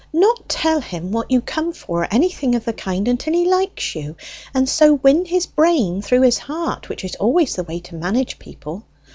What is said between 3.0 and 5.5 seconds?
until he likes you, and so win his